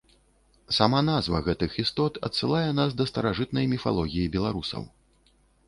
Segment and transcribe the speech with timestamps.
[0.77, 4.83] Сама назва гэтых істот адсылае нас да старажытнай міфалогіі беларусаў.